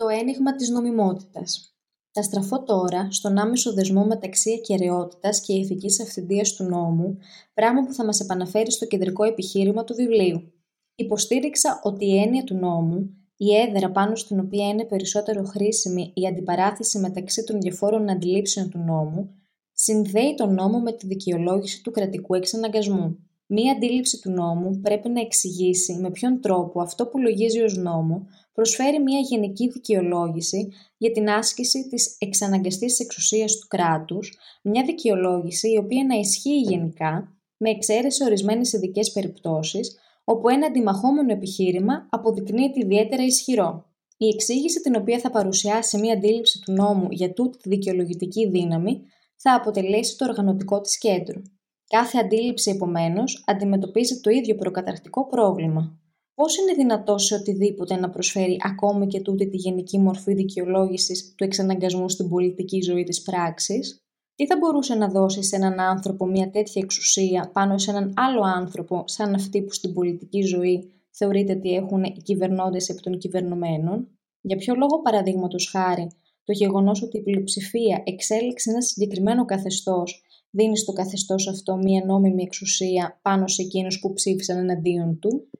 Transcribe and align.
Το 0.00 0.08
ένιγμα 0.08 0.54
της 0.54 0.68
νομιμότητας. 0.68 1.74
Θα 2.12 2.22
στραφώ 2.22 2.62
τώρα 2.62 3.08
στον 3.10 3.38
άμεσο 3.38 3.72
δεσμό 3.72 4.04
μεταξύ 4.04 4.50
ακαιρεότητας 4.52 5.40
και 5.40 5.52
ηθικής 5.52 6.00
αυθεντίας 6.00 6.52
του 6.52 6.64
νόμου, 6.64 7.18
πράγμα 7.54 7.82
που 7.82 7.92
θα 7.92 8.04
μας 8.04 8.20
επαναφέρει 8.20 8.72
στο 8.72 8.86
κεντρικό 8.86 9.24
επιχείρημα 9.24 9.84
του 9.84 9.94
βιβλίου. 9.94 10.52
Υποστήριξα 10.94 11.80
ότι 11.82 12.04
η 12.06 12.20
έννοια 12.20 12.44
του 12.44 12.54
νόμου, 12.54 13.10
η 13.36 13.54
έδρα 13.54 13.90
πάνω 13.90 14.14
στην 14.14 14.40
οποία 14.40 14.68
είναι 14.68 14.84
περισσότερο 14.84 15.44
χρήσιμη 15.44 16.12
η 16.14 16.26
αντιπαράθεση 16.26 16.98
μεταξύ 16.98 17.44
των 17.44 17.60
διαφόρων 17.60 18.10
αντιλήψεων 18.10 18.70
του 18.70 18.78
νόμου, 18.78 19.34
συνδέει 19.72 20.34
τον 20.34 20.54
νόμο 20.54 20.80
με 20.80 20.92
τη 20.92 21.06
δικαιολόγηση 21.06 21.82
του 21.82 21.90
κρατικού 21.90 22.34
εξαναγκασμού. 22.34 23.29
Μία 23.52 23.72
αντίληψη 23.72 24.20
του 24.20 24.30
νόμου 24.30 24.80
πρέπει 24.80 25.08
να 25.08 25.20
εξηγήσει 25.20 25.94
με 26.00 26.10
ποιον 26.10 26.40
τρόπο 26.40 26.80
αυτό 26.80 27.06
που 27.06 27.18
λογίζει 27.18 27.62
ως 27.62 27.76
νόμο 27.76 28.26
προσφέρει 28.52 29.02
μία 29.02 29.18
γενική 29.18 29.68
δικαιολόγηση 29.68 30.72
για 30.96 31.10
την 31.10 31.30
άσκηση 31.30 31.88
της 31.88 32.16
εξαναγκαστής 32.18 32.98
εξουσίας 32.98 33.56
του 33.56 33.66
κράτους, 33.66 34.38
μια 34.62 34.84
δικαιολόγηση 34.84 35.70
η 35.70 35.76
οποία 35.76 36.04
να 36.04 36.14
ισχύει 36.14 36.60
γενικά, 36.60 37.36
με 37.56 37.70
εξαίρεση 37.70 38.24
ορισμένες 38.24 38.72
ειδικές 38.72 39.12
περιπτώσεις, 39.12 39.96
όπου 40.24 40.48
ένα 40.48 40.66
αντιμαχόμενο 40.66 41.32
επιχείρημα 41.32 42.06
αποδεικνύεται 42.10 42.80
ιδιαίτερα 42.80 43.24
ισχυρό. 43.24 43.84
Η 44.16 44.28
εξήγηση 44.28 44.80
την 44.80 44.96
οποία 44.96 45.18
θα 45.18 45.30
παρουσιάσει 45.30 45.98
μία 45.98 46.12
αντίληψη 46.12 46.60
του 46.60 46.72
νόμου 46.72 47.06
για 47.10 47.32
τούτη 47.32 47.58
τη 47.58 47.68
δικαιολογητική 47.68 48.48
δύναμη 48.48 49.02
θα 49.36 49.54
αποτελέσει 49.54 50.16
το 50.16 50.24
οργανωτικό 50.24 50.80
της 50.80 50.98
κέντρο. 50.98 51.42
Κάθε 51.96 52.18
αντίληψη, 52.18 52.70
επομένως, 52.70 53.44
αντιμετωπίζει 53.46 54.20
το 54.20 54.30
ίδιο 54.30 54.54
προκαταρκτικό 54.54 55.26
πρόβλημα. 55.26 55.98
Πώς 56.34 56.58
είναι 56.58 56.72
δυνατός 56.72 57.24
σε 57.24 57.34
οτιδήποτε 57.34 57.96
να 57.96 58.10
προσφέρει 58.10 58.56
ακόμη 58.60 59.06
και 59.06 59.20
τούτη 59.20 59.48
τη 59.48 59.56
γενική 59.56 59.98
μορφή 59.98 60.34
δικαιολόγησης 60.34 61.34
του 61.36 61.44
εξαναγκασμού 61.44 62.08
στην 62.08 62.28
πολιτική 62.28 62.80
ζωή 62.80 63.04
της 63.04 63.22
πράξης, 63.22 64.02
τι 64.34 64.46
θα 64.46 64.56
μπορούσε 64.58 64.94
να 64.94 65.08
δώσει 65.08 65.42
σε 65.42 65.56
έναν 65.56 65.80
άνθρωπο 65.80 66.26
μια 66.26 66.50
τέτοια 66.50 66.82
εξουσία 66.82 67.50
πάνω 67.52 67.78
σε 67.78 67.90
έναν 67.90 68.12
άλλο 68.16 68.42
άνθρωπο, 68.42 69.04
σαν 69.06 69.34
αυτοί 69.34 69.62
που 69.62 69.72
στην 69.72 69.92
πολιτική 69.92 70.40
ζωή 70.40 70.92
θεωρείται 71.10 71.52
ότι 71.52 71.74
έχουν 71.74 72.02
οι 72.02 72.22
κυβερνώντες 72.22 72.88
επί 72.88 73.00
των 73.00 73.18
κυβερνωμένων, 73.18 74.08
για 74.40 74.56
ποιο 74.56 74.74
λόγο, 74.74 75.02
παραδείγματος 75.02 75.68
χάρη, 75.70 76.10
το 76.44 76.52
γεγονός 76.52 77.02
ότι 77.02 77.18
η 77.18 77.22
πλειοψηφία 77.22 78.02
εξέλιξε 78.04 78.70
ένα 78.70 78.80
συγκεκριμένο 78.80 79.44
καθεστώς 79.44 80.24
δίνεις 80.50 80.80
στο 80.80 80.92
καθεστώς 80.92 81.48
αυτό 81.48 81.76
μία 81.76 82.04
νόμιμη 82.04 82.42
εξουσία 82.42 83.18
πάνω 83.22 83.46
σε 83.46 83.62
εκείνους 83.62 83.98
που 83.98 84.12
ψήφισαν 84.12 84.58
εναντίον 84.58 85.18
του; 85.18 85.50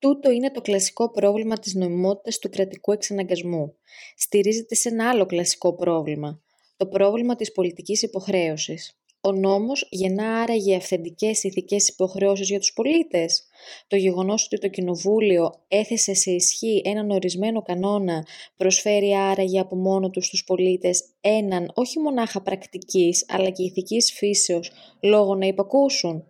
Τούτο 0.00 0.30
είναι 0.30 0.50
το 0.50 0.60
κλασικό 0.60 1.10
πρόβλημα 1.10 1.58
της 1.58 1.74
νομιμότητας 1.74 2.38
του 2.38 2.48
κρατικού 2.48 2.92
εξαναγκασμού. 2.92 3.74
Στηρίζεται 4.16 4.74
σε 4.74 4.88
ένα 4.88 5.08
άλλο 5.08 5.26
κλασικό 5.26 5.74
πρόβλημα, 5.74 6.42
το 6.76 6.86
πρόβλημα 6.86 7.36
της 7.36 7.52
πολιτικής 7.52 8.02
υποχρέωσης. 8.02 8.99
Ο 9.22 9.32
νόμος 9.32 9.86
γεννά 9.90 10.40
άραγε 10.40 10.76
αυθεντικές 10.76 11.42
ηθικές 11.42 11.88
υποχρεώσεις 11.88 12.48
για 12.48 12.58
τους 12.58 12.72
πολίτες. 12.72 13.46
Το 13.86 13.96
γεγονός 13.96 14.44
ότι 14.44 14.58
το 14.58 14.68
Κοινοβούλιο 14.68 15.50
έθεσε 15.68 16.14
σε 16.14 16.30
ισχύ 16.30 16.82
έναν 16.84 17.10
ορισμένο 17.10 17.62
κανόνα 17.62 18.26
προσφέρει 18.56 19.14
άραγε 19.14 19.60
από 19.60 19.76
μόνο 19.76 20.10
τους 20.10 20.26
στους 20.26 20.44
πολίτες 20.44 21.04
έναν 21.20 21.72
όχι 21.74 21.98
μονάχα 21.98 22.42
πρακτικής 22.42 23.24
αλλά 23.28 23.50
και 23.50 23.62
ηθικής 23.62 24.12
φύσεως 24.12 24.70
λόγο 25.00 25.34
να 25.34 25.46
υπακούσουν. 25.46 26.24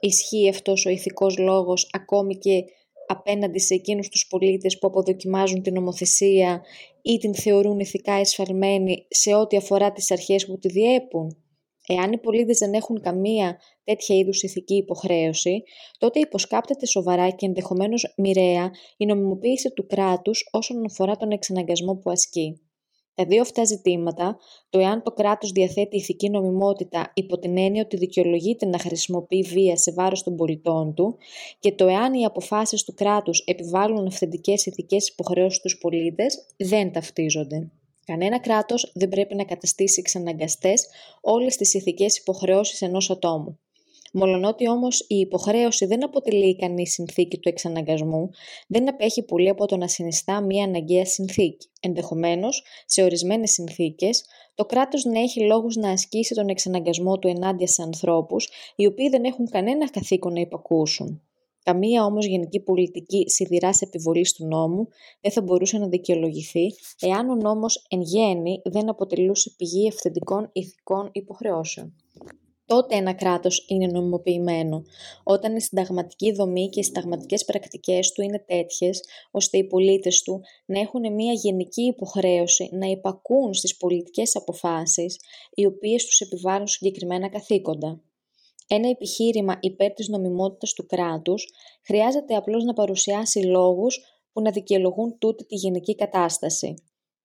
Ισχύει 0.00 0.48
αυτός 0.48 0.86
ο 0.86 0.90
ηθικός 0.90 1.38
λόγος 1.38 1.88
ακόμη 1.92 2.36
και 2.36 2.64
απέναντι 3.06 3.58
σε 3.58 3.74
εκείνους 3.74 4.08
τους 4.08 4.26
πολίτες 4.26 4.78
που 4.78 4.86
αποδοκιμάζουν 4.86 5.62
την 5.62 5.74
νομοθεσία 5.74 6.62
ή 7.02 7.18
την 7.18 7.34
θεωρούν 7.34 7.78
ηθικά 7.78 8.12
εσφαλμένη 8.12 9.06
σε 9.08 9.34
ό,τι 9.34 9.56
αφορά 9.56 9.92
τις 9.92 10.10
αρχές 10.10 10.46
που 10.46 10.58
τη 10.58 10.68
διέπουν. 10.68 11.45
Εάν 11.86 12.12
οι 12.12 12.18
πολίτες 12.18 12.58
δεν 12.58 12.72
έχουν 12.72 13.00
καμία 13.00 13.58
τέτοια 13.84 14.16
είδους 14.16 14.42
ηθική 14.42 14.74
υποχρέωση, 14.74 15.62
τότε 15.98 16.18
υποσκάπτεται 16.20 16.86
σοβαρά 16.86 17.30
και 17.30 17.46
ενδεχομένως 17.46 18.14
μοιραία 18.16 18.70
η 18.96 19.06
νομιμοποίηση 19.06 19.70
του 19.70 19.86
κράτους 19.86 20.48
όσον 20.52 20.84
αφορά 20.84 21.16
τον 21.16 21.30
εξαναγκασμό 21.30 21.94
που 21.96 22.10
ασκεί. 22.10 22.60
Τα 23.14 23.24
δύο 23.24 23.40
αυτά 23.40 23.64
ζητήματα, 23.64 24.36
το 24.70 24.78
εάν 24.78 25.02
το 25.02 25.12
κράτος 25.12 25.50
διαθέτει 25.50 25.96
ηθική 25.96 26.30
νομιμότητα 26.30 27.12
υπό 27.14 27.38
την 27.38 27.58
έννοια 27.58 27.82
ότι 27.82 27.96
δικαιολογείται 27.96 28.66
να 28.66 28.78
χρησιμοποιεί 28.78 29.42
βία 29.42 29.76
σε 29.76 29.92
βάρος 29.92 30.22
των 30.22 30.36
πολιτών 30.36 30.94
του 30.94 31.16
και 31.58 31.72
το 31.72 31.86
εάν 31.86 32.14
οι 32.14 32.24
αποφάσεις 32.24 32.84
του 32.84 32.94
κράτους 32.94 33.40
επιβάλλουν 33.40 34.06
αυθεντικές 34.06 34.66
ηθικές 34.66 35.08
υποχρεώσεις 35.08 35.58
στους 35.58 35.78
πολίτες, 35.78 36.46
δεν 36.56 36.92
ταυτίζονται. 36.92 37.70
Κανένα 38.06 38.40
κράτος 38.40 38.92
δεν 38.94 39.08
πρέπει 39.08 39.34
να 39.34 39.44
καταστήσει 39.44 40.00
εξαναγκαστές 40.00 40.86
όλες 41.20 41.56
τις 41.56 41.74
ηθικές 41.74 42.18
υποχρεώσεις 42.18 42.82
ενός 42.82 43.10
ατόμου. 43.10 43.58
Μολονότι 44.12 44.68
όμως 44.68 45.00
η 45.08 45.16
υποχρέωση 45.16 45.86
δεν 45.86 46.04
αποτελεί 46.04 46.48
ικανή 46.48 46.86
συνθήκη 46.86 47.38
του 47.38 47.48
εξαναγκασμού, 47.48 48.30
δεν 48.66 48.88
απέχει 48.88 49.22
πολύ 49.22 49.48
από 49.48 49.66
το 49.66 49.76
να 49.76 49.88
συνιστά 49.88 50.40
μία 50.40 50.64
αναγκαία 50.64 51.04
συνθήκη. 51.04 51.68
Ενδεχομένως, 51.80 52.64
σε 52.86 53.02
ορισμένες 53.02 53.50
συνθήκες, 53.50 54.24
το 54.54 54.64
κράτος 54.64 55.04
να 55.04 55.20
έχει 55.20 55.40
λόγους 55.40 55.76
να 55.76 55.90
ασκήσει 55.90 56.34
τον 56.34 56.48
εξαναγκασμό 56.48 57.18
του 57.18 57.28
ενάντια 57.28 57.66
σε 57.66 57.82
ανθρώπους, 57.82 58.48
οι 58.76 58.86
οποίοι 58.86 59.08
δεν 59.08 59.24
έχουν 59.24 59.50
κανένα 59.50 59.90
καθήκον 59.90 60.32
να 60.32 60.40
υπακούσουν. 60.40 61.22
Καμία 61.70 62.04
όμως 62.04 62.26
γενική 62.26 62.60
πολιτική 62.60 63.30
σιδηράς 63.30 63.80
επιβολής 63.80 64.32
του 64.32 64.46
νόμου 64.46 64.88
δεν 65.20 65.32
θα 65.32 65.42
μπορούσε 65.42 65.78
να 65.78 65.88
δικαιολογηθεί 65.88 66.66
εάν 67.00 67.30
ο 67.30 67.34
νόμος 67.34 67.86
εν 67.88 68.00
γέννη 68.00 68.60
δεν 68.64 68.88
αποτελούσε 68.88 69.54
πηγή 69.56 69.86
ευθεντικών 69.86 70.50
ηθικών 70.52 71.08
υποχρεώσεων. 71.12 71.94
Τότε 72.66 72.96
ένα 72.96 73.12
κράτος 73.12 73.64
είναι 73.68 73.86
νομιμοποιημένο, 73.86 74.82
όταν 75.24 75.56
η 75.56 75.60
συνταγματική 75.60 76.32
δομή 76.32 76.68
και 76.68 76.80
οι 76.80 76.82
συνταγματικές 76.82 77.44
πρακτικές 77.44 78.12
του 78.12 78.22
είναι 78.22 78.44
τέτοιες, 78.46 79.04
ώστε 79.30 79.58
οι 79.58 79.64
πολίτες 79.64 80.22
του 80.22 80.40
να 80.66 80.80
έχουν 80.80 81.14
μια 81.14 81.32
γενική 81.32 81.82
υποχρέωση 81.82 82.68
να 82.72 82.86
υπακούν 82.86 83.54
στις 83.54 83.76
πολιτικές 83.76 84.36
αποφάσεις, 84.36 85.16
οι 85.54 85.66
οποίες 85.66 86.04
τους 86.04 86.20
επιβάλλουν 86.20 86.66
συγκεκριμένα 86.66 87.28
καθήκοντα 87.28 88.00
ένα 88.66 88.88
επιχείρημα 88.88 89.58
υπέρ 89.60 89.92
της 89.92 90.08
νομιμότητας 90.08 90.72
του 90.72 90.86
κράτους 90.86 91.48
χρειάζεται 91.86 92.34
απλώς 92.34 92.64
να 92.64 92.72
παρουσιάσει 92.72 93.38
λόγους 93.38 94.00
που 94.32 94.40
να 94.40 94.50
δικαιολογούν 94.50 95.18
τούτη 95.18 95.46
τη 95.46 95.54
γενική 95.54 95.94
κατάσταση. 95.94 96.74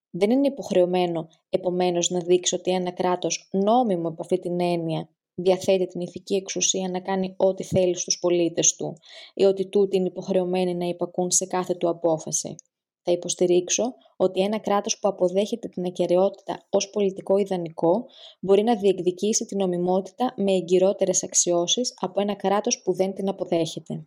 Δεν 0.09 0.31
είναι 0.31 0.47
υποχρεωμένο, 0.47 1.27
επομένως, 1.49 2.09
να 2.09 2.19
δείξει 2.19 2.55
ότι 2.55 2.71
ένα 2.71 2.91
κράτος 2.91 3.49
νόμιμο 3.51 4.07
από 4.07 4.21
αυτή 4.21 4.39
την 4.39 4.61
έννοια 4.61 5.09
διαθέτει 5.35 5.85
την 5.87 6.01
ηθική 6.01 6.35
εξουσία 6.35 6.89
να 6.89 6.99
κάνει 6.99 7.33
ό,τι 7.37 7.63
θέλει 7.63 7.97
στους 7.97 8.19
πολίτες 8.19 8.75
του 8.75 8.97
ή 9.33 9.43
ότι 9.43 9.67
τούτοι 9.67 9.97
είναι 9.97 10.07
υποχρεωμένοι 10.07 10.75
να 10.75 10.85
υπακούν 10.85 11.31
σε 11.31 11.45
κάθε 11.45 11.73
του 11.73 11.89
απόφαση. 11.89 12.55
Θα 13.03 13.11
υποστηρίξω 13.11 13.93
ότι 14.15 14.41
ένα 14.41 14.59
κράτος 14.59 14.99
που 14.99 15.07
αποδέχεται 15.07 15.67
την 15.67 15.85
ακαιρεότητα 15.85 16.65
ως 16.69 16.89
πολιτικό 16.89 17.37
ιδανικό 17.37 18.05
μπορεί 18.39 18.63
να 18.63 18.75
διεκδικήσει 18.75 19.45
την 19.45 19.57
νομιμότητα 19.57 20.33
με 20.37 20.51
εγκυρότερες 20.51 21.23
αξιώσεις 21.23 21.93
από 21.99 22.21
ένα 22.21 22.35
κράτος 22.35 22.81
που 22.81 22.93
δεν 22.93 23.13
την 23.13 23.29
αποδέχεται. 23.29 24.05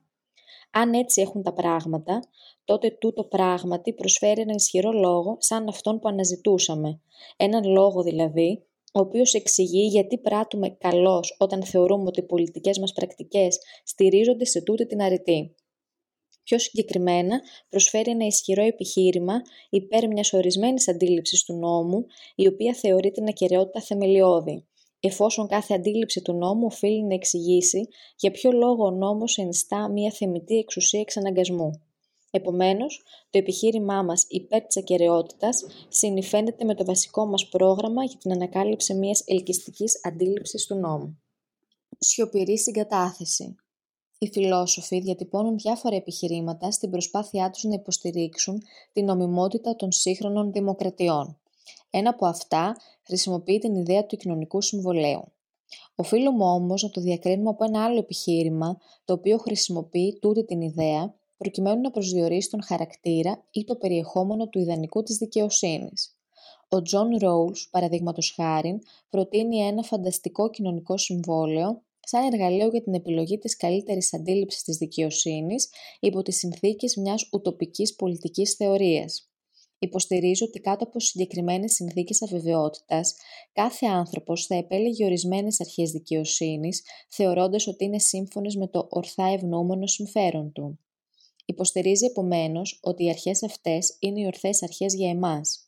Αν 0.70 0.92
έτσι 0.92 1.20
έχουν 1.20 1.42
τα 1.42 1.52
πράγματα, 1.52 2.20
τότε 2.64 2.90
τούτο 2.90 3.24
πράγματι 3.24 3.92
προσφέρει 3.92 4.40
έναν 4.40 4.56
ισχυρό 4.56 4.92
λόγο 4.92 5.36
σαν 5.38 5.68
αυτόν 5.68 5.98
που 5.98 6.08
αναζητούσαμε. 6.08 7.00
Έναν 7.36 7.64
λόγο 7.64 8.02
δηλαδή, 8.02 8.64
ο 8.92 9.00
οποίος 9.00 9.34
εξηγεί 9.34 9.86
γιατί 9.86 10.18
πράττουμε 10.18 10.68
καλώς 10.68 11.36
όταν 11.38 11.64
θεωρούμε 11.64 12.04
ότι 12.06 12.20
οι 12.20 12.26
πολιτικές 12.26 12.78
μας 12.78 12.92
πρακτικές 12.92 13.58
στηρίζονται 13.84 14.44
σε 14.44 14.62
τούτη 14.62 14.86
την 14.86 15.02
αρετή. 15.02 15.54
Πιο 16.44 16.58
συγκεκριμένα, 16.58 17.40
προσφέρει 17.68 18.10
ένα 18.10 18.26
ισχυρό 18.26 18.62
επιχείρημα 18.62 19.42
υπέρ 19.70 20.08
μιας 20.08 20.32
ορισμένης 20.32 20.88
αντίληψης 20.88 21.44
του 21.44 21.54
νόμου, 21.54 22.06
η 22.34 22.46
οποία 22.46 22.74
θεωρεί 22.74 23.10
την 23.10 23.28
ακαιρεότητα 23.28 23.80
θεμελιώδη, 23.80 24.66
εφόσον 25.00 25.46
κάθε 25.48 25.74
αντίληψη 25.74 26.22
του 26.22 26.32
νόμου 26.32 26.66
οφείλει 26.66 27.04
να 27.04 27.14
εξηγήσει 27.14 27.88
για 28.16 28.30
ποιο 28.30 28.52
λόγο 28.52 28.84
ο 28.84 28.90
νόμος 28.90 29.38
ενιστά 29.38 29.88
μια 29.88 30.10
θεμητή 30.10 30.56
εξουσία 30.58 31.00
εξαναγκασμού. 31.00 31.70
Επομένως, 32.30 33.02
το 33.30 33.38
επιχείρημά 33.38 34.02
μας 34.02 34.24
υπέρ 34.28 34.62
της 34.62 34.76
ακαιρεότητας 34.76 35.66
συνηφαίνεται 35.88 36.64
με 36.64 36.74
το 36.74 36.84
βασικό 36.84 37.26
μας 37.26 37.48
πρόγραμμα 37.48 38.04
για 38.04 38.18
την 38.18 38.32
ανακάλυψη 38.32 38.94
μιας 38.94 39.22
ελκυστικής 39.26 40.00
αντίληψης 40.04 40.66
του 40.66 40.74
νόμου. 40.74 41.22
Σιωπηρή 41.98 42.58
συγκατάθεση. 42.58 43.54
Οι 44.24 44.28
φιλόσοφοι 44.32 45.00
διατυπώνουν 45.00 45.56
διάφορα 45.58 45.96
επιχειρήματα 45.96 46.70
στην 46.70 46.90
προσπάθειά 46.90 47.50
τους 47.50 47.64
να 47.64 47.74
υποστηρίξουν 47.74 48.62
την 48.92 49.04
νομιμότητα 49.04 49.76
των 49.76 49.92
σύγχρονων 49.92 50.52
δημοκρατιών. 50.52 51.38
Ένα 51.90 52.10
από 52.10 52.26
αυτά 52.26 52.76
χρησιμοποιεί 53.02 53.58
την 53.58 53.74
ιδέα 53.74 54.06
του 54.06 54.16
κοινωνικού 54.16 54.60
συμβολαίου. 54.60 55.24
Οφείλουμε 55.94 56.44
όμως 56.44 56.82
να 56.82 56.90
το 56.90 57.00
διακρίνουμε 57.00 57.48
από 57.50 57.64
ένα 57.64 57.84
άλλο 57.84 57.98
επιχείρημα, 57.98 58.78
το 59.04 59.12
οποίο 59.12 59.38
χρησιμοποιεί 59.38 60.18
τούτη 60.20 60.44
την 60.44 60.60
ιδέα, 60.60 61.14
προκειμένου 61.36 61.80
να 61.80 61.90
προσδιορίσει 61.90 62.50
τον 62.50 62.62
χαρακτήρα 62.62 63.44
ή 63.50 63.64
το 63.64 63.76
περιεχόμενο 63.76 64.48
του 64.48 64.58
ιδανικού 64.58 65.02
της 65.02 65.16
δικαιοσύνης. 65.16 66.16
Ο 66.68 66.82
Τζον 66.82 67.16
Ρόουλς, 67.16 67.68
παραδείγματος 67.70 68.32
χάρη, 68.36 68.78
προτείνει 69.10 69.58
ένα 69.58 69.82
φανταστικό 69.82 70.50
κοινωνικό 70.50 70.96
συμβόλαιο 70.96 71.82
σαν 72.04 72.32
εργαλείο 72.32 72.68
για 72.68 72.82
την 72.82 72.94
επιλογή 72.94 73.38
της 73.38 73.56
καλύτερης 73.56 74.14
αντίληψης 74.14 74.62
της 74.62 74.76
δικαιοσύνης 74.76 75.68
υπό 76.00 76.22
τις 76.22 76.36
συνθήκες 76.36 76.96
μιας 76.96 77.28
ουτοπικής 77.32 77.94
πολιτικής 77.94 78.52
θεωρίας. 78.52 79.28
Υποστηρίζω 79.78 80.46
ότι 80.46 80.60
κάτω 80.60 80.84
από 80.84 81.00
συγκεκριμένες 81.00 81.72
συνθήκες 81.72 82.22
αβεβαιότητας, 82.22 83.14
κάθε 83.52 83.86
άνθρωπος 83.86 84.46
θα 84.46 84.54
επέλεγε 84.54 85.04
ορισμένες 85.04 85.60
αρχές 85.60 85.90
δικαιοσύνης, 85.90 86.82
θεωρώντας 87.08 87.66
ότι 87.66 87.84
είναι 87.84 87.98
σύμφωνες 87.98 88.56
με 88.56 88.68
το 88.68 88.86
ορθά 88.90 89.24
ευνοούμενο 89.26 89.86
συμφέρον 89.86 90.52
του. 90.52 90.78
Υποστηρίζει 91.44 92.06
επομένως 92.06 92.78
ότι 92.82 93.04
οι 93.04 93.08
αρχές 93.08 93.42
αυτές 93.42 93.96
είναι 93.98 94.20
οι 94.20 94.26
ορθές 94.26 94.62
αρχές 94.62 94.94
για 94.94 95.10
εμάς. 95.10 95.63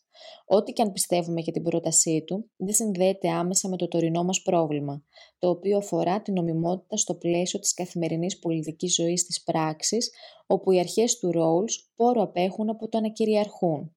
Ό,τι 0.47 0.73
και 0.73 0.83
αν 0.83 0.93
πιστεύουμε 0.93 1.41
για 1.41 1.53
την 1.53 1.63
πρότασή 1.63 2.25
του, 2.27 2.51
δεν 2.57 2.75
συνδέεται 2.75 3.29
άμεσα 3.29 3.69
με 3.69 3.77
το 3.77 3.89
τωρινό 3.89 4.25
μας 4.25 4.43
πρόβλημα, 4.43 5.05
το 5.39 5.49
οποίο 5.49 5.77
αφορά 5.77 6.23
την 6.23 6.35
νομιμότητα 6.35 6.97
στο 6.97 7.15
πλαίσιο 7.15 7.59
της 7.59 7.75
καθημερινής 7.75 8.39
πολιτικής 8.39 8.95
ζωής 8.95 9.27
της 9.27 9.43
πράξης, 9.43 10.11
όπου 10.47 10.71
οι 10.71 10.79
αρχές 10.79 11.19
του 11.19 11.31
Ρόλς 11.31 11.93
πόρο 11.97 12.23
απέχουν 12.23 12.71
από 12.71 12.89
το 12.89 13.01
να 13.01 13.09
κυριαρχούν. 13.09 13.96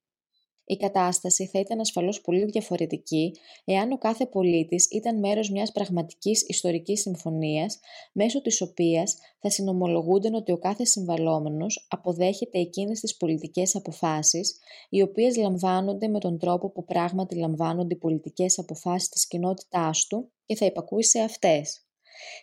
Η 0.71 0.77
κατάσταση 0.77 1.48
θα 1.48 1.60
ήταν 1.60 1.80
ασφαλώς 1.80 2.21
πολύ 2.21 2.45
διαφορετική 2.45 3.31
εάν 3.66 3.92
ο 3.92 3.98
κάθε 3.98 4.25
πολίτης 4.25 4.88
ήταν 4.92 5.19
μέρος 5.19 5.50
μιας 5.50 5.71
πραγματικής 5.71 6.42
ιστορικής 6.48 7.01
συμφωνίας, 7.01 7.80
μέσω 8.13 8.42
της 8.42 8.62
οποίας 8.62 9.18
θα 9.39 9.50
συνομολογούνται 9.50 10.36
ότι 10.36 10.51
ο 10.51 10.57
κάθε 10.57 10.86
συμβαλόμενος 10.86 11.88
αποδέχεται 11.89 12.60
εκείνες 12.60 13.00
τις 13.00 13.18
πολιτικές 13.18 13.75
αποφάσεις, 13.75 14.60
οι 14.89 15.01
οποίες 15.01 15.36
λαμβάνονται 15.36 16.07
με 16.07 16.19
τον 16.19 16.39
τρόπο 16.39 16.69
που 16.69 16.86
πράγματι 16.86 17.36
λαμβάνονται 17.36 17.94
οι 17.94 17.98
πολιτικές 17.98 18.60
αποφάσεις 18.60 19.10
της 19.10 19.27
κοινότητάς 19.27 20.07
του 20.07 20.31
και 20.45 20.56
θα 20.56 20.65
υπακούει 20.65 21.04
σε 21.04 21.19
αυτές. 21.19 21.83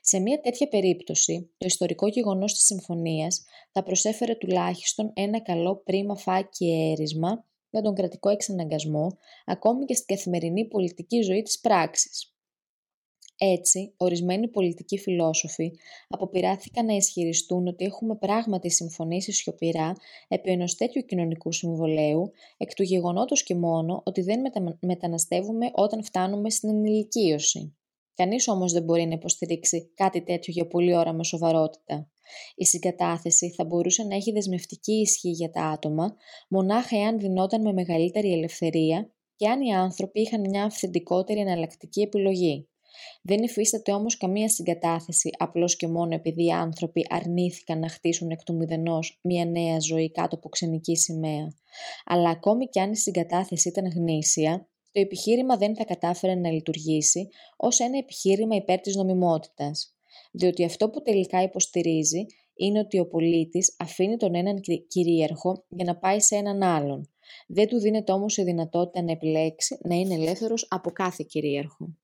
Σε 0.00 0.18
μια 0.18 0.40
τέτοια 0.40 0.68
περίπτωση, 0.68 1.50
το 1.58 1.66
ιστορικό 1.66 2.08
γεγονός 2.08 2.52
της 2.52 2.64
συμφωνίας 2.64 3.44
θα 3.72 3.82
προσέφερε 3.82 4.34
τουλάχιστον 4.34 5.10
ένα 5.14 5.40
καλό 5.40 5.76
πρίμα 5.76 6.16
φάκι 6.16 6.94
έρισμα 6.98 7.44
για 7.70 7.82
τον 7.82 7.94
κρατικό 7.94 8.28
εξαναγκασμό, 8.28 9.18
ακόμη 9.44 9.84
και 9.84 9.94
στην 9.94 10.16
καθημερινή 10.16 10.64
πολιτική 10.64 11.20
ζωή 11.20 11.42
της 11.42 11.60
πράξης. 11.60 12.30
Έτσι, 13.38 13.94
ορισμένοι 13.96 14.48
πολιτικοί 14.48 14.98
φιλόσοφοι 14.98 15.72
αποπειράθηκαν 16.08 16.86
να 16.86 16.94
ισχυριστούν 16.94 17.66
ότι 17.66 17.84
έχουμε 17.84 18.16
πράγματι 18.16 18.70
συμφωνήσει 18.70 19.32
σιωπηρά 19.32 19.92
επί 20.28 20.50
ενός 20.50 20.76
τέτοιου 20.76 21.04
κοινωνικού 21.04 21.52
συμβολέου, 21.52 22.32
εκ 22.56 22.74
του 22.74 22.82
γεγονότος 22.82 23.42
και 23.42 23.54
μόνο 23.54 24.02
ότι 24.04 24.22
δεν 24.22 24.40
μεταναστεύουμε 24.80 25.70
όταν 25.74 26.04
φτάνουμε 26.04 26.50
στην 26.50 26.68
ενηλικίωση. 26.68 27.76
Κανείς 28.14 28.48
όμως 28.48 28.72
δεν 28.72 28.82
μπορεί 28.82 29.06
να 29.06 29.14
υποστηρίξει 29.14 29.90
κάτι 29.94 30.22
τέτοιο 30.22 30.52
για 30.52 30.66
πολλή 30.66 30.96
ώρα 30.96 31.12
με 31.12 31.24
σοβαρότητα. 31.24 32.10
Η 32.54 32.64
συγκατάθεση 32.64 33.50
θα 33.50 33.64
μπορούσε 33.64 34.02
να 34.02 34.14
έχει 34.14 34.32
δεσμευτική 34.32 34.92
ισχύ 34.92 35.30
για 35.30 35.50
τα 35.50 35.62
άτομα, 35.62 36.16
μονάχα 36.48 36.96
εάν 36.96 37.18
δινόταν 37.18 37.60
με 37.60 37.72
μεγαλύτερη 37.72 38.32
ελευθερία 38.32 39.10
και 39.36 39.48
αν 39.48 39.60
οι 39.60 39.74
άνθρωποι 39.74 40.20
είχαν 40.20 40.40
μια 40.40 40.64
αυθεντικότερη 40.64 41.40
εναλλακτική 41.40 42.00
επιλογή. 42.00 42.68
Δεν 43.22 43.42
υφίσταται 43.42 43.92
όμως 43.92 44.16
καμία 44.16 44.48
συγκατάθεση 44.48 45.30
απλώς 45.38 45.76
και 45.76 45.88
μόνο 45.88 46.14
επειδή 46.14 46.44
οι 46.44 46.52
άνθρωποι 46.52 47.06
αρνήθηκαν 47.08 47.78
να 47.78 47.88
χτίσουν 47.88 48.30
εκ 48.30 48.42
του 48.42 48.54
μηδενός 48.54 49.18
μια 49.22 49.44
νέα 49.44 49.78
ζωή 49.78 50.10
κάτω 50.10 50.36
από 50.36 50.48
ξενική 50.48 50.96
σημαία. 50.96 51.54
Αλλά 52.04 52.30
ακόμη 52.30 52.66
και 52.66 52.80
αν 52.80 52.92
η 52.92 52.96
συγκατάθεση 52.96 53.68
ήταν 53.68 53.90
γνήσια, 53.94 54.68
το 54.92 55.00
επιχείρημα 55.00 55.56
δεν 55.56 55.76
θα 55.76 55.84
κατάφερε 55.84 56.34
να 56.34 56.50
λειτουργήσει 56.50 57.28
ως 57.56 57.80
ένα 57.80 57.98
επιχείρημα 57.98 58.56
υπέρ 58.56 58.80
της 58.80 58.96
νομιμότητας 58.96 59.95
διότι 60.36 60.64
αυτό 60.64 60.90
που 60.90 61.02
τελικά 61.02 61.42
υποστηρίζει 61.42 62.26
είναι 62.54 62.78
ότι 62.78 62.98
ο 62.98 63.06
πολίτης 63.06 63.76
αφήνει 63.78 64.16
τον 64.16 64.34
έναν 64.34 64.60
κυρίαρχο 64.88 65.64
για 65.68 65.84
να 65.84 65.96
πάει 65.96 66.20
σε 66.20 66.36
έναν 66.36 66.62
άλλον. 66.62 67.10
Δεν 67.46 67.68
του 67.68 67.78
δίνεται 67.78 68.12
όμως 68.12 68.36
η 68.36 68.42
δυνατότητα 68.42 69.02
να 69.02 69.12
επιλέξει 69.12 69.78
να 69.82 69.94
είναι 69.94 70.14
ελεύθερος 70.14 70.66
από 70.70 70.90
κάθε 70.90 71.24
κυρίαρχο. 71.28 71.96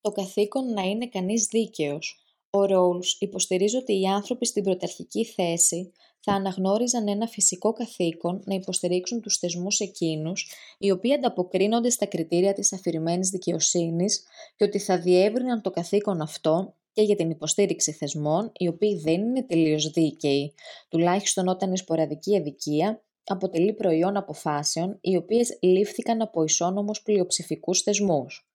Το 0.00 0.10
καθήκον 0.10 0.72
να 0.72 0.82
είναι 0.82 1.08
κανείς 1.08 1.46
δίκαιος. 1.46 2.18
Ο 2.50 2.64
Ρόουλς 2.64 3.16
υποστηρίζει 3.20 3.76
ότι 3.76 4.00
οι 4.00 4.06
άνθρωποι 4.06 4.46
στην 4.46 4.62
πρωταρχική 4.62 5.24
θέση 5.24 5.92
θα 6.20 6.32
αναγνώριζαν 6.32 7.08
ένα 7.08 7.26
φυσικό 7.26 7.72
καθήκον 7.72 8.42
να 8.44 8.54
υποστηρίξουν 8.54 9.20
τους 9.20 9.38
θεσμούς 9.38 9.80
εκείνους, 9.80 10.52
οι 10.78 10.90
οποίοι 10.90 11.12
ανταποκρίνονται 11.12 11.90
στα 11.90 12.06
κριτήρια 12.06 12.52
της 12.52 12.72
αφηρημένης 12.72 13.28
δικαιοσύνης 13.28 14.24
και 14.56 14.64
ότι 14.64 14.78
θα 14.78 14.98
διεύρυναν 14.98 15.62
το 15.62 15.70
καθήκον 15.70 16.20
αυτό 16.20 16.74
και 16.94 17.02
για 17.02 17.16
την 17.16 17.30
υποστήριξη 17.30 17.92
θεσμών, 17.92 18.52
οι 18.54 18.68
οποίοι 18.68 18.98
δεν 18.98 19.20
είναι 19.20 19.42
τελείως 19.42 19.90
δίκαιοι, 19.90 20.54
τουλάχιστον 20.88 21.48
όταν 21.48 21.72
η 21.72 21.76
σποραδική 21.76 22.36
αδικία 22.36 23.02
αποτελεί 23.24 23.72
προϊόν 23.72 24.16
αποφάσεων, 24.16 24.98
οι 25.00 25.16
οποίες 25.16 25.58
λήφθηκαν 25.62 26.22
από 26.22 26.42
ισόνομους 26.42 27.02
πλειοψηφικούς 27.02 27.80
θεσμούς. 27.82 28.48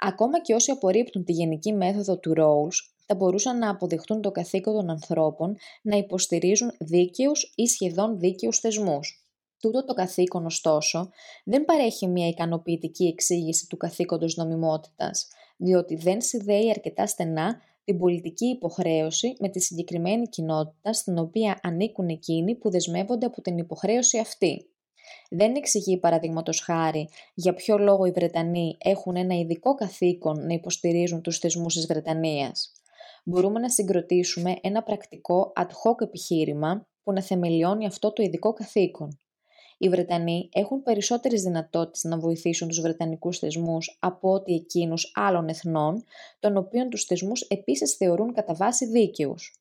Ακόμα 0.00 0.40
και 0.40 0.54
όσοι 0.54 0.70
απορρίπτουν 0.70 1.24
τη 1.24 1.32
γενική 1.32 1.72
μέθοδο 1.72 2.18
του 2.18 2.32
Rawls, 2.36 2.94
θα 3.06 3.14
μπορούσαν 3.14 3.58
να 3.58 3.70
αποδεχτούν 3.70 4.20
το 4.20 4.30
καθήκον 4.30 4.74
των 4.74 4.90
ανθρώπων 4.90 5.56
να 5.82 5.96
υποστηρίζουν 5.96 6.70
δίκαιους 6.78 7.52
ή 7.56 7.66
σχεδόν 7.66 8.18
δίκαιους 8.18 8.58
θεσμούς. 8.58 9.20
Τούτο 9.60 9.84
το 9.84 9.94
καθήκον, 9.94 10.46
ωστόσο, 10.46 11.10
δεν 11.44 11.64
παρέχει 11.64 12.06
μια 12.06 12.28
ικανοποιητική 12.28 13.04
εξήγηση 13.04 13.66
του 13.66 13.76
καθήκοντος 13.76 14.36
νομιμότητας, 14.36 15.28
διότι 15.56 15.96
δεν 15.96 16.20
συνδέει 16.20 16.70
αρκετά 16.70 17.06
στενά 17.06 17.60
την 17.86 17.98
πολιτική 17.98 18.46
υποχρέωση 18.46 19.36
με 19.38 19.48
τη 19.48 19.60
συγκεκριμένη 19.60 20.28
κοινότητα 20.28 20.92
στην 20.92 21.18
οποία 21.18 21.58
ανήκουν 21.62 22.08
εκείνοι 22.08 22.54
που 22.54 22.70
δεσμεύονται 22.70 23.26
από 23.26 23.40
την 23.40 23.58
υποχρέωση 23.58 24.18
αυτή. 24.18 24.70
Δεν 25.30 25.54
εξηγεί 25.54 25.98
παραδείγματος 25.98 26.60
χάρη 26.60 27.08
για 27.34 27.54
ποιο 27.54 27.78
λόγο 27.78 28.04
οι 28.04 28.10
Βρετανοί 28.10 28.76
έχουν 28.78 29.16
ένα 29.16 29.34
ειδικό 29.34 29.74
καθήκον 29.74 30.46
να 30.46 30.54
υποστηρίζουν 30.54 31.22
τους 31.22 31.38
θεσμούς 31.38 31.74
της 31.74 31.86
Βρετανίας. 31.86 32.72
Μπορούμε 33.24 33.60
να 33.60 33.70
συγκροτήσουμε 33.70 34.56
ένα 34.60 34.82
πρακτικό 34.82 35.52
ad 35.56 35.68
hoc 35.68 36.00
επιχείρημα 36.02 36.86
που 37.02 37.12
να 37.12 37.22
θεμελιώνει 37.22 37.86
αυτό 37.86 38.12
το 38.12 38.22
ειδικό 38.22 38.52
καθήκον. 38.52 39.18
Οι 39.78 39.88
Βρετανοί 39.88 40.48
έχουν 40.52 40.82
περισσότερες 40.82 41.42
δυνατότητες 41.42 42.04
να 42.04 42.18
βοηθήσουν 42.18 42.68
τους 42.68 42.80
Βρετανικούς 42.80 43.38
θεσμούς 43.38 43.98
από 44.00 44.32
ότι 44.32 44.54
εκείνους 44.54 45.12
άλλων 45.14 45.48
εθνών, 45.48 46.04
των 46.38 46.56
οποίων 46.56 46.88
τους 46.88 47.04
θεσμούς 47.04 47.40
επίσης 47.40 47.94
θεωρούν 47.94 48.32
κατά 48.32 48.54
βάση 48.54 48.86
δίκαιους. 48.86 49.60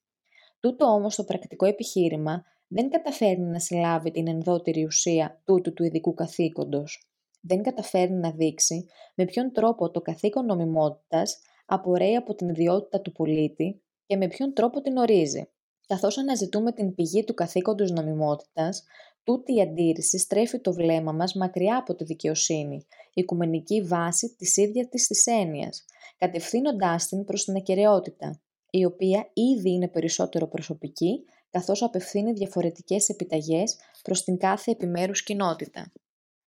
Τούτο 0.59 0.85
όμως 0.85 1.15
το 1.15 1.23
πρακτικό 1.23 1.65
επιχείρημα 1.65 2.43
δεν 2.67 2.89
καταφέρνει 2.89 3.45
να 3.45 3.59
συλλάβει 3.59 4.11
την 4.11 4.27
ενδότερη 4.27 4.85
ουσία 4.85 5.41
τούτου 5.45 5.73
του 5.73 5.83
ειδικού 5.83 6.13
καθήκοντος. 6.13 7.09
Δεν 7.41 7.63
καταφέρνει 7.63 8.17
να 8.17 8.31
δείξει 8.31 8.85
με 9.15 9.25
ποιον 9.25 9.51
τρόπο 9.51 9.91
το 9.91 10.01
καθήκον 10.01 10.45
νομιμότητας 10.45 11.39
απορρέει 11.65 12.15
από 12.15 12.35
την 12.35 12.49
ιδιότητα 12.49 13.01
του 13.01 13.11
πολίτη 13.11 13.81
και 14.05 14.17
με 14.17 14.27
ποιον 14.27 14.53
τρόπο 14.53 14.81
την 14.81 14.97
ορίζει. 14.97 15.49
Καθώς 15.87 16.17
αναζητούμε 16.17 16.71
την 16.71 16.95
πηγή 16.95 17.23
του 17.23 17.33
καθήκοντος 17.33 17.91
νομιμότητας, 17.91 18.83
Τούτη 19.25 19.53
η 19.55 19.61
αντίρρηση 19.61 20.17
στρέφει 20.17 20.59
το 20.59 20.73
βλέμμα 20.73 21.11
μας 21.11 21.33
μακριά 21.33 21.77
από 21.77 21.95
τη 21.95 22.03
δικαιοσύνη, 22.03 22.85
οικουμενική 23.13 23.81
βάση 23.81 24.35
της 24.37 24.57
ίδιας 24.57 24.87
της 24.89 25.07
της 25.07 25.25
έννοιας, 25.25 25.85
κατευθύνοντάς 26.17 27.07
την 27.07 27.23
προς 27.25 27.43
την 27.43 27.55
ακαιρεότητα, 27.55 28.41
η 28.69 28.85
οποία 28.85 29.29
ήδη 29.33 29.71
είναι 29.71 29.87
περισσότερο 29.87 30.47
προσωπική, 30.47 31.23
καθώς 31.49 31.83
απευθύνει 31.83 32.33
διαφορετικές 32.33 33.09
επιταγές 33.09 33.77
προς 34.01 34.23
την 34.23 34.37
κάθε 34.37 34.71
επιμέρους 34.71 35.23
κοινότητα. 35.23 35.91